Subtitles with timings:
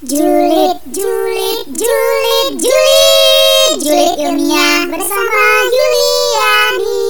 [0.00, 7.04] Julid, julid, julid, julid, julid ilmiah bersama Yuliani.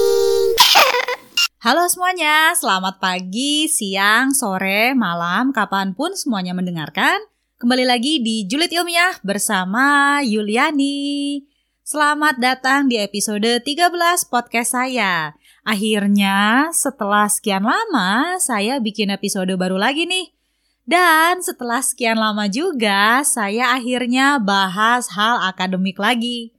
[1.63, 7.15] Halo semuanya, selamat pagi, siang, sore, malam, kapan pun semuanya mendengarkan.
[7.63, 11.47] Kembali lagi di Julid Ilmiah bersama Yuliani.
[11.87, 13.87] Selamat datang di episode 13
[14.27, 15.39] podcast saya.
[15.63, 20.40] Akhirnya, setelah sekian lama, saya bikin episode baru lagi nih.
[20.81, 26.57] Dan setelah sekian lama juga, saya akhirnya bahas hal akademik lagi.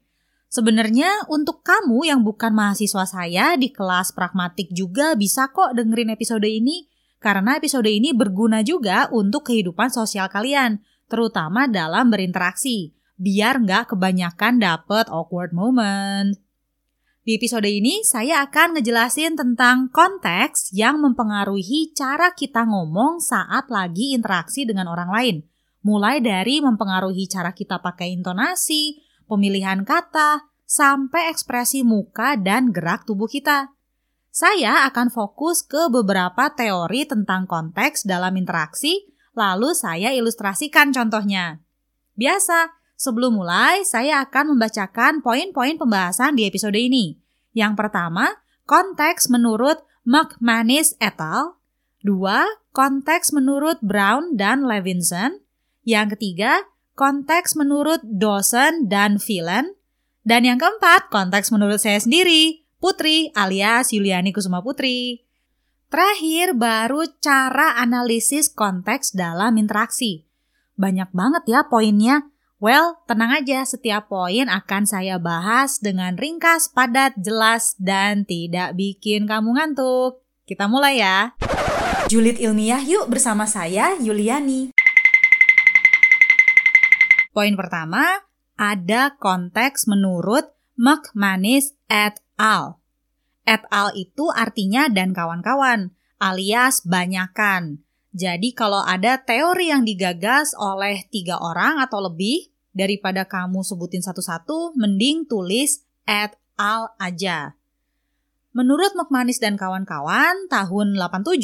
[0.53, 6.45] Sebenarnya untuk kamu yang bukan mahasiswa saya di kelas pragmatik juga bisa kok dengerin episode
[6.45, 6.93] ini.
[7.23, 12.93] Karena episode ini berguna juga untuk kehidupan sosial kalian, terutama dalam berinteraksi.
[13.15, 16.42] Biar nggak kebanyakan dapet awkward moment.
[17.23, 24.11] Di episode ini, saya akan ngejelasin tentang konteks yang mempengaruhi cara kita ngomong saat lagi
[24.11, 25.37] interaksi dengan orang lain.
[25.87, 33.31] Mulai dari mempengaruhi cara kita pakai intonasi, pemilihan kata, sampai ekspresi muka dan gerak tubuh
[33.31, 33.71] kita.
[34.35, 41.63] Saya akan fokus ke beberapa teori tentang konteks dalam interaksi, lalu saya ilustrasikan contohnya.
[42.19, 47.19] Biasa, Sebelum mulai, saya akan membacakan poin-poin pembahasan di episode ini.
[47.51, 51.59] Yang pertama, konteks menurut McManus et al.
[51.99, 55.43] Dua, konteks menurut Brown dan Levinson.
[55.83, 56.63] Yang ketiga,
[56.95, 59.75] konteks menurut Dawson dan Phelan.
[60.23, 65.27] Dan yang keempat, konteks menurut saya sendiri, Putri alias Yuliani Kusuma Putri.
[65.91, 70.23] Terakhir, baru cara analisis konteks dalam interaksi.
[70.79, 72.32] Banyak banget ya poinnya,
[72.63, 79.27] Well, tenang aja, setiap poin akan saya bahas dengan ringkas, padat, jelas, dan tidak bikin
[79.27, 80.23] kamu ngantuk.
[80.47, 81.35] Kita mulai ya.
[82.07, 84.71] Julid ilmiah yuk bersama saya, Yuliani.
[87.35, 88.23] Poin pertama,
[88.55, 90.47] ada konteks menurut
[90.79, 92.79] McManus et al.
[93.43, 95.91] Et al itu artinya dan kawan-kawan,
[96.23, 97.83] alias banyakan.
[98.13, 104.77] Jadi kalau ada teori yang digagas oleh tiga orang atau lebih, daripada kamu sebutin satu-satu,
[104.77, 107.57] mending tulis at al aja.
[108.53, 111.41] Menurut McManus dan kawan-kawan, tahun 87,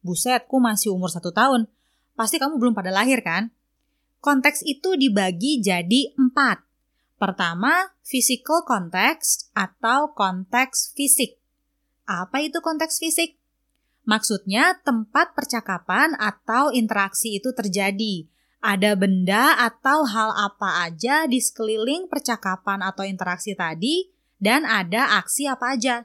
[0.00, 1.68] buset, ku masih umur satu tahun.
[2.16, 3.52] Pasti kamu belum pada lahir kan?
[4.24, 6.64] Konteks itu dibagi jadi empat.
[7.20, 11.36] Pertama, physical context atau konteks fisik.
[12.08, 13.36] Apa itu konteks fisik?
[14.08, 18.24] Maksudnya tempat percakapan atau interaksi itu terjadi
[18.60, 25.48] ada benda atau hal apa aja di sekeliling percakapan atau interaksi tadi, dan ada aksi
[25.48, 26.04] apa aja.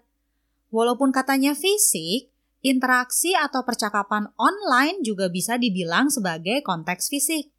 [0.72, 2.32] Walaupun katanya fisik,
[2.64, 7.52] interaksi atau percakapan online juga bisa dibilang sebagai konteks fisik.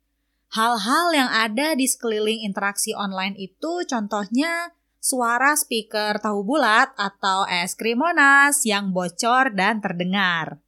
[0.53, 7.79] Hal-hal yang ada di sekeliling interaksi online itu contohnya suara speaker tahu bulat atau es
[7.79, 10.66] krim monas yang bocor dan terdengar.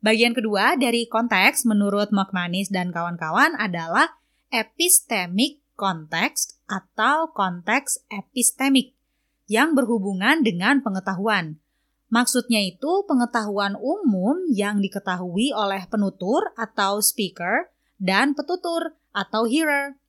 [0.00, 4.16] Bagian kedua dari konteks menurut McManus dan kawan-kawan adalah
[4.48, 8.96] epistemic context atau konteks epistemik
[9.44, 11.60] yang berhubungan dengan pengetahuan.
[12.08, 17.68] Maksudnya itu pengetahuan umum yang diketahui oleh penutur atau speaker
[18.00, 20.00] dan petutur atau hearer.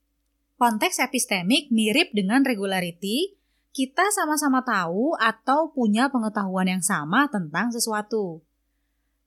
[0.55, 3.35] Konteks epistemik mirip dengan regularity,
[3.75, 8.39] kita sama-sama tahu atau punya pengetahuan yang sama tentang sesuatu.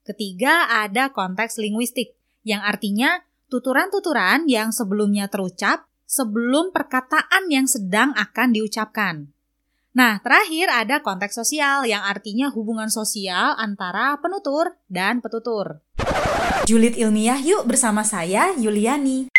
[0.04, 2.12] Ketiga, ada konteks linguistik,
[2.44, 9.32] yang artinya tuturan-tuturan yang sebelumnya terucap sebelum perkataan yang sedang akan diucapkan.
[9.96, 15.80] Nah, terakhir ada konteks sosial yang artinya hubungan sosial antara penutur dan petutur.
[16.68, 19.32] Julid ilmiah yuk bersama saya, Yuliani.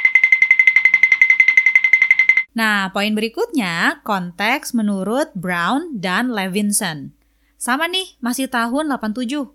[2.58, 7.14] Nah, poin berikutnya konteks menurut Brown dan Levinson.
[7.62, 9.54] Sama nih, masih tahun 87.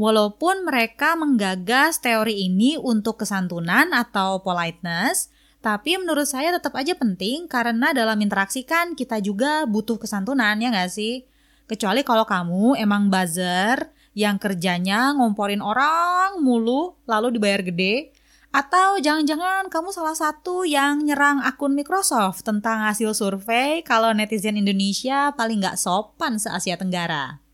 [0.00, 5.28] Walaupun mereka menggagas teori ini untuk kesantunan atau politeness,
[5.60, 10.72] tapi menurut saya tetap aja penting karena dalam interaksi kan kita juga butuh kesantunan ya
[10.72, 11.28] nggak sih?
[11.68, 18.16] Kecuali kalau kamu emang buzzer yang kerjanya ngomporin orang mulu lalu dibayar gede,
[18.56, 25.36] atau jangan-jangan kamu salah satu yang nyerang akun Microsoft tentang hasil survei kalau netizen Indonesia
[25.36, 27.44] paling nggak sopan se-Asia Tenggara.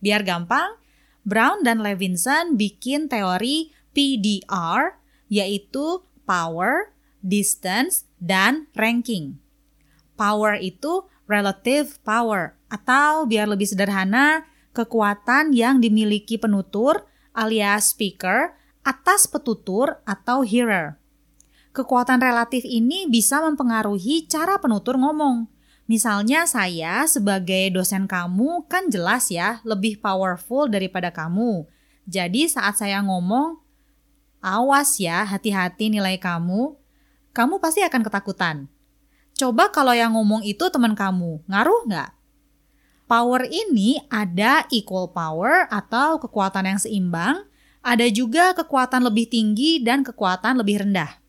[0.00, 0.85] Biar gampang,
[1.26, 4.94] Brown dan Levinson bikin teori PDR,
[5.26, 9.42] yaitu power, distance, dan ranking.
[10.14, 18.54] Power itu relative power, atau biar lebih sederhana, kekuatan yang dimiliki penutur alias speaker
[18.86, 21.02] atas petutur atau hearer.
[21.76, 25.44] kekuatan relatif ini bisa mempengaruhi cara penutur ngomong.
[25.86, 31.62] Misalnya saya sebagai dosen kamu kan jelas ya lebih powerful daripada kamu.
[32.10, 33.62] Jadi saat saya ngomong,
[34.42, 36.74] awas ya hati-hati nilai kamu,
[37.30, 38.56] kamu pasti akan ketakutan.
[39.38, 42.10] Coba kalau yang ngomong itu teman kamu, ngaruh nggak?
[43.06, 47.46] Power ini ada equal power atau kekuatan yang seimbang,
[47.78, 51.22] ada juga kekuatan lebih tinggi dan kekuatan lebih rendah.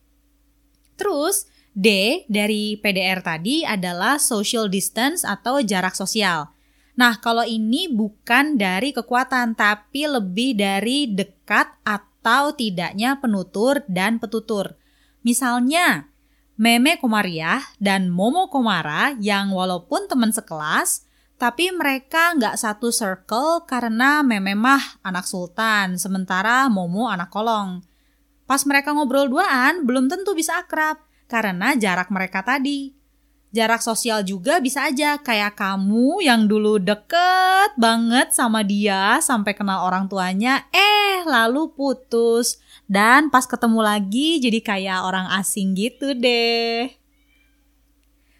[0.97, 1.45] Terus,
[1.77, 6.49] D dari PDR tadi adalah social distance atau jarak sosial.
[6.97, 14.73] Nah, kalau ini bukan dari kekuatan, tapi lebih dari dekat atau tidaknya penutur dan petutur.
[15.21, 16.09] Misalnya,
[16.57, 21.05] Meme Komariah dan Momo Komara yang walaupun teman sekelas,
[21.37, 27.85] tapi mereka nggak satu circle karena Meme mah anak sultan, sementara Momo anak kolong.
[28.49, 32.95] Pas mereka ngobrol duaan, belum tentu bisa akrab karena jarak mereka tadi.
[33.47, 39.87] Jarak sosial juga bisa aja kayak kamu yang dulu deket banget sama dia sampai kenal
[39.87, 42.59] orang tuanya, eh lalu putus.
[42.87, 46.91] Dan pas ketemu lagi jadi kayak orang asing gitu deh.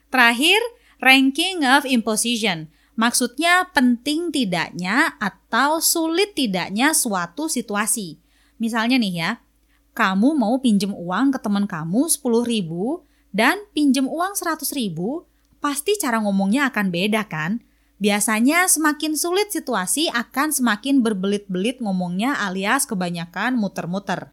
[0.07, 0.59] Terakhir,
[1.03, 2.71] ranking of imposition.
[2.97, 8.17] Maksudnya penting tidaknya atau sulit tidaknya suatu situasi.
[8.57, 9.31] Misalnya nih ya,
[9.97, 13.01] kamu mau pinjem uang ke teman kamu 10 ribu
[13.33, 15.25] dan pinjem uang 100 ribu,
[15.57, 17.65] pasti cara ngomongnya akan beda kan?
[17.97, 24.29] Biasanya semakin sulit situasi akan semakin berbelit-belit ngomongnya alias kebanyakan muter-muter.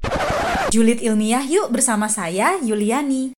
[0.69, 3.33] Julid ilmiah yuk bersama saya Yuliani.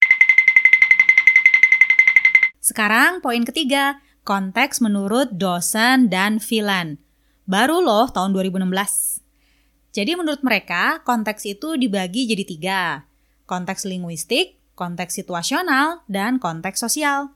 [2.58, 6.98] Sekarang poin ketiga, konteks menurut dosen dan Filan.
[7.46, 9.25] Baru loh tahun 2016.
[9.96, 12.82] Jadi menurut mereka, konteks itu dibagi jadi tiga.
[13.48, 17.32] Konteks linguistik, konteks situasional, dan konteks sosial.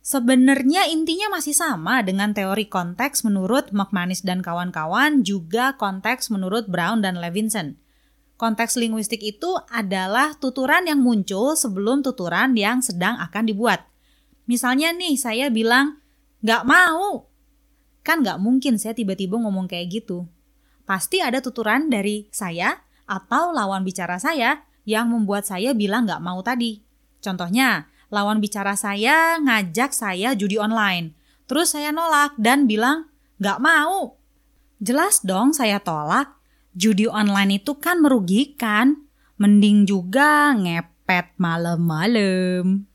[0.00, 7.04] Sebenarnya intinya masih sama dengan teori konteks menurut McManus dan kawan-kawan, juga konteks menurut Brown
[7.04, 7.76] dan Levinson.
[8.40, 13.84] Konteks linguistik itu adalah tuturan yang muncul sebelum tuturan yang sedang akan dibuat.
[14.48, 16.00] Misalnya nih, saya bilang,
[16.40, 17.28] Nggak mau.
[18.00, 20.24] Kan nggak mungkin saya tiba-tiba ngomong kayak gitu.
[20.88, 26.40] Pasti ada tuturan dari saya atau lawan bicara saya yang membuat saya bilang nggak mau
[26.40, 26.80] tadi.
[27.20, 31.12] Contohnya, lawan bicara saya ngajak saya judi online.
[31.44, 34.16] Terus saya nolak dan bilang nggak mau.
[34.80, 36.40] Jelas dong saya tolak.
[36.72, 39.04] Judi online itu kan merugikan.
[39.36, 42.88] Mending juga ngepet malam-malam.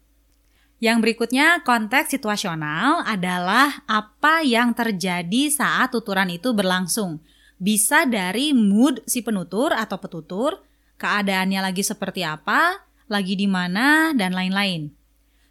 [0.83, 7.23] Yang berikutnya, konteks situasional adalah apa yang terjadi saat tuturan itu berlangsung.
[7.61, 10.61] Bisa dari mood si penutur atau petutur,
[10.97, 14.93] keadaannya lagi seperti apa, lagi di mana, dan lain-lain.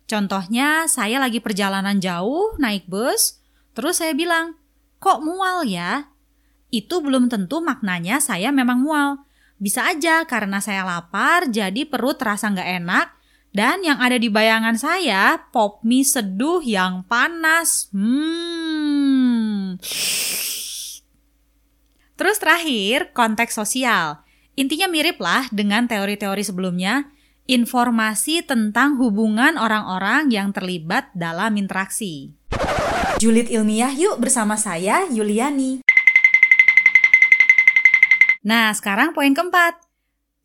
[0.09, 3.41] Contohnya, saya lagi perjalanan jauh naik bus,
[3.73, 4.59] terus saya bilang,
[5.01, 6.13] kok mual ya?
[6.73, 9.25] Itu belum tentu maknanya saya memang mual.
[9.63, 13.07] Bisa aja karena saya lapar, jadi perut terasa nggak enak,
[13.53, 17.93] dan yang ada di bayangan saya, pop mie seduh yang panas.
[17.93, 19.77] Hmm.
[22.23, 24.23] Terus terakhir, konteks sosial.
[24.55, 27.11] Intinya mirip lah dengan teori-teori sebelumnya,
[27.51, 32.31] informasi tentang hubungan orang-orang yang terlibat dalam interaksi.
[33.19, 35.83] Julid ilmiah yuk bersama saya, Yuliani.
[38.47, 39.83] Nah, sekarang poin keempat.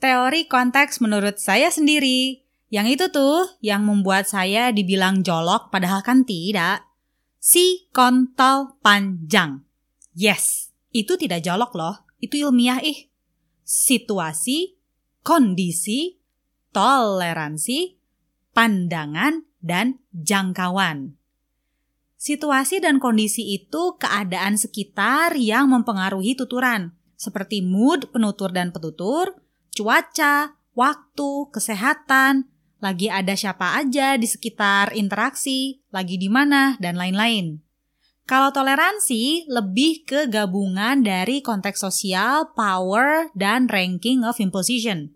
[0.01, 2.41] Teori konteks menurut saya sendiri.
[2.73, 6.89] Yang itu tuh yang membuat saya dibilang jolok padahal kan tidak.
[7.37, 9.61] Si kontol panjang.
[10.17, 11.95] Yes, itu tidak jolok loh.
[12.17, 13.09] Itu ilmiah ih.
[13.67, 14.79] Situasi,
[15.21, 16.17] kondisi,
[16.71, 17.99] toleransi,
[18.55, 21.19] pandangan, dan jangkauan.
[22.17, 29.37] Situasi dan kondisi itu keadaan sekitar yang mempengaruhi tuturan, seperti mood penutur dan petutur,
[29.77, 32.49] cuaca, waktu, kesehatan,
[32.81, 37.61] lagi ada siapa aja di sekitar interaksi, lagi di mana, dan lain-lain.
[38.27, 45.15] Kalau toleransi lebih ke gabungan dari konteks sosial, power, dan ranking of imposition.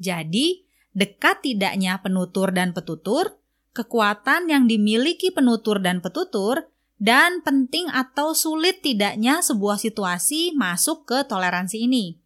[0.00, 0.64] Jadi,
[0.96, 3.36] dekat tidaknya penutur dan petutur,
[3.76, 11.28] kekuatan yang dimiliki penutur dan petutur, dan penting atau sulit tidaknya sebuah situasi masuk ke
[11.28, 12.16] toleransi ini.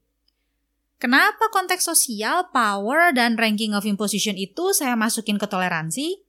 [1.03, 6.23] Kenapa konteks sosial, power, dan ranking of imposition itu saya masukin ke toleransi?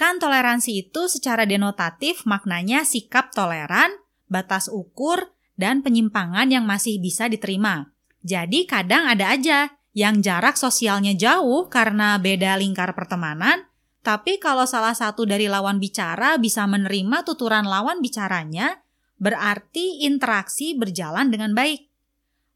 [0.00, 4.00] Kan toleransi itu secara denotatif maknanya sikap toleran,
[4.32, 7.92] batas ukur, dan penyimpangan yang masih bisa diterima.
[8.24, 13.68] Jadi kadang ada aja yang jarak sosialnya jauh karena beda lingkar pertemanan,
[14.00, 18.80] tapi kalau salah satu dari lawan bicara bisa menerima tuturan lawan bicaranya,
[19.20, 21.92] berarti interaksi berjalan dengan baik.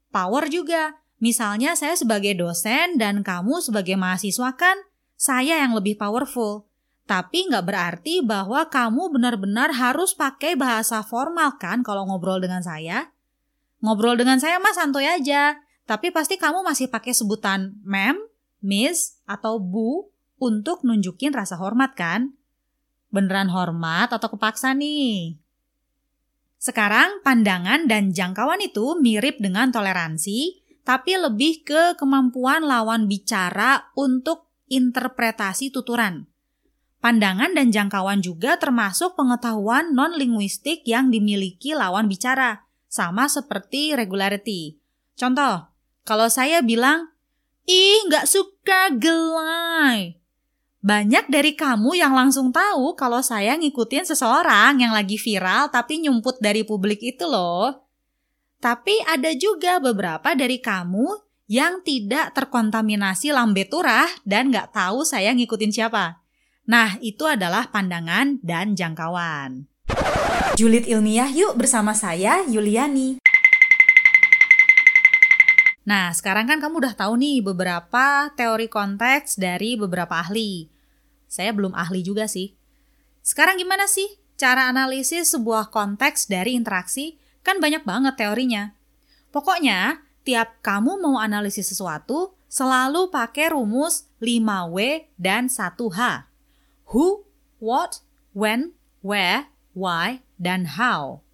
[0.09, 4.81] Power juga, misalnya saya sebagai dosen dan kamu sebagai mahasiswa kan,
[5.13, 6.65] saya yang lebih powerful.
[7.05, 13.13] Tapi nggak berarti bahwa kamu benar-benar harus pakai bahasa formal kan kalau ngobrol dengan saya.
[13.85, 18.17] Ngobrol dengan saya mah santuy aja, tapi pasti kamu masih pakai sebutan ma'am,
[18.65, 20.09] miss, atau bu
[20.41, 22.33] untuk nunjukin rasa hormat kan?
[23.13, 25.37] Beneran hormat atau kepaksa nih?
[26.57, 34.49] Sekarang pandangan dan jangkauan itu mirip dengan toleransi, tapi lebih ke kemampuan lawan bicara untuk
[34.65, 36.25] interpretasi tuturan.
[37.05, 44.81] Pandangan dan jangkauan juga termasuk pengetahuan non-linguistik yang dimiliki lawan bicara, sama seperti regularity.
[45.13, 45.69] Contoh,
[46.01, 47.13] kalau saya bilang,
[47.69, 50.17] ih nggak suka gelai.
[50.81, 56.41] Banyak dari kamu yang langsung tahu kalau saya ngikutin seseorang yang lagi viral tapi nyumput
[56.41, 57.85] dari publik itu loh.
[58.57, 61.21] Tapi ada juga beberapa dari kamu
[61.53, 66.24] yang tidak terkontaminasi lambe turah dan nggak tahu saya ngikutin siapa.
[66.65, 69.69] Nah, itu adalah pandangan dan jangkauan.
[70.57, 73.21] Julid ilmiah yuk bersama saya, Yuliani.
[75.85, 80.65] Nah, sekarang kan kamu udah tahu nih beberapa teori konteks dari beberapa ahli.
[81.29, 82.57] Saya belum ahli juga sih.
[83.21, 87.21] Sekarang gimana sih cara analisis sebuah konteks dari interaksi?
[87.45, 88.73] Kan banyak banget teorinya.
[89.29, 96.33] Pokoknya, tiap kamu mau analisis sesuatu, selalu pakai rumus 5W dan 1H.
[96.93, 97.25] Who,
[97.57, 101.25] what, when, where, why, dan how.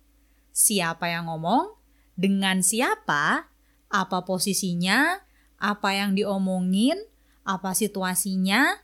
[0.52, 1.76] Siapa yang ngomong,
[2.16, 3.52] dengan siapa,
[3.92, 5.24] apa posisinya,
[5.60, 6.98] apa yang diomongin,
[7.44, 8.80] apa situasinya,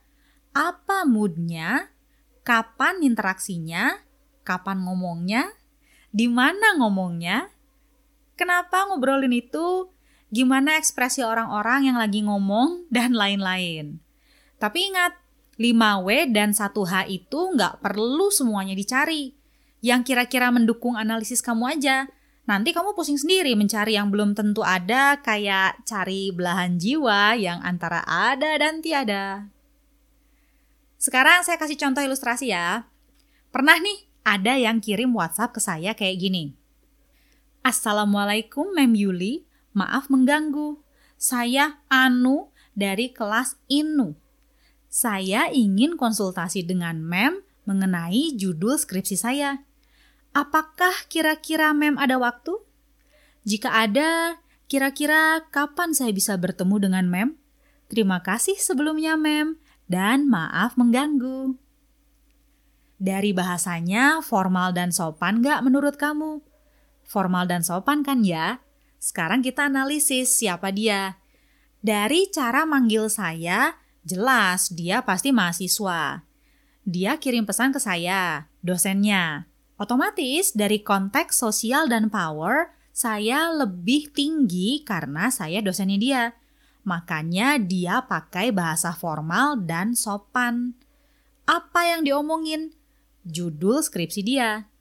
[0.51, 1.91] apa moodnya,
[2.41, 4.01] kapan interaksinya,
[4.47, 5.51] kapan ngomongnya,
[6.09, 7.51] di mana ngomongnya,
[8.39, 9.91] kenapa ngobrolin itu,
[10.31, 14.00] gimana ekspresi orang-orang yang lagi ngomong, dan lain-lain.
[14.57, 15.26] Tapi ingat,
[15.57, 19.33] 5W dan 1H itu nggak perlu semuanya dicari.
[19.81, 22.05] Yang kira-kira mendukung analisis kamu aja.
[22.47, 28.05] Nanti kamu pusing sendiri mencari yang belum tentu ada, kayak cari belahan jiwa yang antara
[28.07, 29.51] ada dan tiada.
[30.95, 32.87] Sekarang saya kasih contoh ilustrasi ya.
[33.51, 36.55] Pernah nih ada yang kirim WhatsApp ke saya kayak gini.
[37.67, 39.43] Assalamualaikum Mem Yuli,
[39.75, 40.79] maaf mengganggu.
[41.19, 44.26] Saya Anu dari kelas Inu.
[44.88, 49.63] Saya ingin konsultasi dengan Mem mengenai judul skripsi saya.
[50.32, 52.56] Apakah kira-kira Mem ada waktu?
[53.44, 54.39] Jika ada,
[54.72, 57.29] kira-kira kapan saya bisa bertemu dengan Mem?
[57.88, 61.56] Terima kasih sebelumnya Mem, dan maaf mengganggu.
[62.98, 66.44] Dari bahasanya, formal dan sopan gak menurut kamu?
[67.08, 68.60] Formal dan sopan kan ya?
[68.98, 71.22] Sekarang kita analisis siapa dia.
[71.79, 76.23] Dari cara manggil saya, jelas dia pasti mahasiswa.
[76.87, 79.51] Dia kirim pesan ke saya, dosennya.
[79.75, 86.23] Otomatis dari konteks sosial dan power, saya lebih tinggi karena saya dosennya dia.
[86.87, 90.79] Makanya dia pakai bahasa formal dan sopan.
[91.43, 92.71] Apa yang diomongin?
[93.27, 94.71] Judul skripsi dia.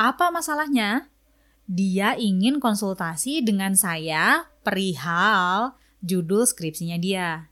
[0.00, 1.12] Apa masalahnya?
[1.68, 7.49] Dia ingin konsultasi dengan saya perihal judul skripsinya dia.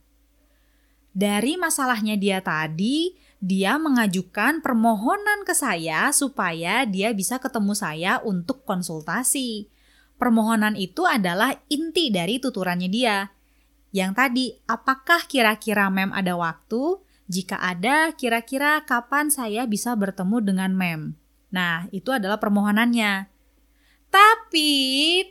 [1.13, 8.67] Dari masalahnya dia tadi, dia mengajukan permohonan ke saya supaya dia bisa ketemu saya untuk
[8.67, 9.71] konsultasi.
[10.19, 13.31] Permohonan itu adalah inti dari tuturannya dia.
[13.95, 16.99] Yang tadi, apakah kira-kira mem ada waktu?
[17.31, 21.15] Jika ada, kira-kira kapan saya bisa bertemu dengan mem?
[21.55, 23.31] Nah, itu adalah permohonannya.
[24.09, 24.73] Tapi,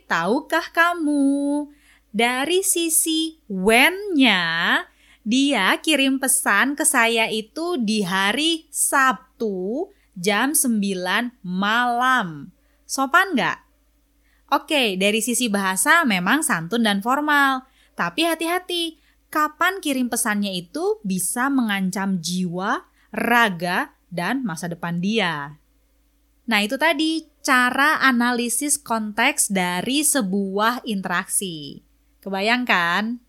[0.08, 1.68] tahukah kamu,
[2.08, 4.82] dari sisi when-nya,
[5.26, 12.50] dia kirim pesan ke saya itu di hari Sabtu jam 9 malam.
[12.88, 13.58] Sopan nggak?
[14.48, 17.68] Oke, dari sisi bahasa memang santun dan formal.
[17.92, 18.96] Tapi hati-hati,
[19.28, 25.60] kapan kirim pesannya itu bisa mengancam jiwa, raga, dan masa depan dia.
[26.48, 31.84] Nah itu tadi cara analisis konteks dari sebuah interaksi.
[32.24, 33.27] Kebayangkan?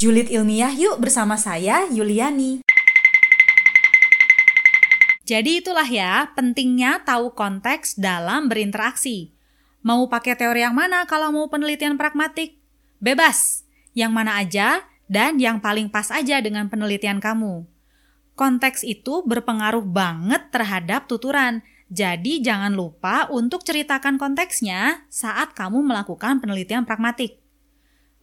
[0.00, 2.64] Julid ilmiah yuk bersama saya Yuliani.
[5.28, 9.30] Jadi itulah ya pentingnya tahu konteks dalam berinteraksi.
[9.84, 12.58] Mau pakai teori yang mana kalau mau penelitian pragmatik?
[12.98, 13.64] Bebas.
[13.90, 17.66] yang mana aja, dan yang paling pas aja dengan penelitian kamu.
[18.38, 26.38] Konteks itu berpengaruh banget terhadap tuturan, jadi jangan lupa untuk ceritakan konteksnya saat kamu melakukan
[26.38, 27.42] penelitian pragmatik.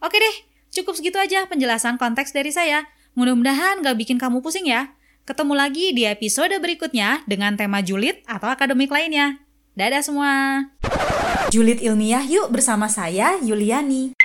[0.00, 0.36] Oke deh,
[0.74, 2.88] cukup segitu aja penjelasan konteks dari saya.
[3.14, 4.92] Mudah-mudahan gak bikin kamu pusing ya.
[5.28, 9.40] Ketemu lagi di episode berikutnya dengan tema julid atau akademik lainnya.
[9.78, 10.32] Dadah semua!
[11.54, 14.17] Julid ilmiah yuk bersama saya, Yuliani.